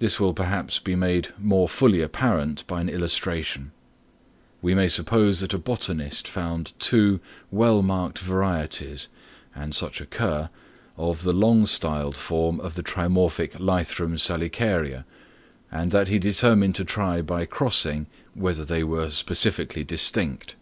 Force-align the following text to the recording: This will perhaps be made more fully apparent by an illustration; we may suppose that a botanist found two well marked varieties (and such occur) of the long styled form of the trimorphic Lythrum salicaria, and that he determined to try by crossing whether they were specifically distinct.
This 0.00 0.20
will 0.20 0.34
perhaps 0.34 0.78
be 0.78 0.94
made 0.94 1.30
more 1.38 1.66
fully 1.66 2.02
apparent 2.02 2.66
by 2.66 2.82
an 2.82 2.90
illustration; 2.90 3.72
we 4.60 4.74
may 4.74 4.86
suppose 4.86 5.40
that 5.40 5.54
a 5.54 5.58
botanist 5.58 6.28
found 6.28 6.72
two 6.78 7.20
well 7.50 7.80
marked 7.80 8.18
varieties 8.18 9.08
(and 9.54 9.74
such 9.74 9.98
occur) 10.02 10.50
of 10.98 11.22
the 11.22 11.32
long 11.32 11.64
styled 11.64 12.18
form 12.18 12.60
of 12.60 12.74
the 12.74 12.82
trimorphic 12.82 13.54
Lythrum 13.58 14.18
salicaria, 14.18 15.06
and 15.72 15.90
that 15.90 16.08
he 16.08 16.18
determined 16.18 16.74
to 16.74 16.84
try 16.84 17.22
by 17.22 17.46
crossing 17.46 18.08
whether 18.34 18.62
they 18.62 18.84
were 18.84 19.08
specifically 19.08 19.84
distinct. 19.84 20.54